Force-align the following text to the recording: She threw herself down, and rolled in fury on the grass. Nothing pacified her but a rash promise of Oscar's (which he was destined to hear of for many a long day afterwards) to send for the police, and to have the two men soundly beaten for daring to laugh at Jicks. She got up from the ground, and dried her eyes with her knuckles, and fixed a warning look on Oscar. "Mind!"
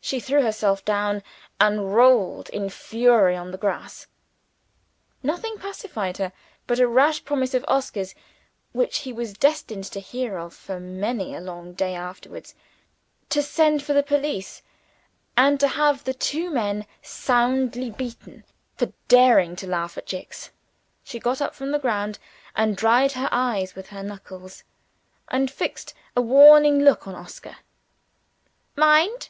She 0.00 0.18
threw 0.18 0.40
herself 0.42 0.84
down, 0.86 1.22
and 1.60 1.94
rolled 1.94 2.48
in 2.48 2.70
fury 2.70 3.36
on 3.36 3.50
the 3.52 3.58
grass. 3.58 4.06
Nothing 5.22 5.58
pacified 5.58 6.16
her 6.16 6.32
but 6.66 6.80
a 6.80 6.88
rash 6.88 7.24
promise 7.24 7.52
of 7.52 7.64
Oscar's 7.68 8.14
(which 8.72 9.00
he 9.00 9.12
was 9.12 9.34
destined 9.34 9.84
to 9.84 10.00
hear 10.00 10.38
of 10.38 10.54
for 10.54 10.80
many 10.80 11.34
a 11.34 11.40
long 11.40 11.74
day 11.74 11.94
afterwards) 11.94 12.54
to 13.28 13.42
send 13.42 13.82
for 13.84 13.92
the 13.92 14.02
police, 14.02 14.62
and 15.36 15.60
to 15.60 15.68
have 15.68 16.02
the 16.02 16.14
two 16.14 16.50
men 16.50 16.86
soundly 17.02 17.90
beaten 17.90 18.42
for 18.74 18.92
daring 19.06 19.54
to 19.56 19.66
laugh 19.68 19.98
at 19.98 20.06
Jicks. 20.06 20.50
She 21.04 21.20
got 21.20 21.42
up 21.42 21.54
from 21.54 21.70
the 21.70 21.78
ground, 21.78 22.18
and 22.56 22.76
dried 22.76 23.12
her 23.12 23.28
eyes 23.30 23.76
with 23.76 23.90
her 23.90 24.02
knuckles, 24.02 24.64
and 25.28 25.50
fixed 25.50 25.92
a 26.16 26.22
warning 26.22 26.80
look 26.80 27.06
on 27.06 27.14
Oscar. 27.14 27.58
"Mind!" 28.74 29.28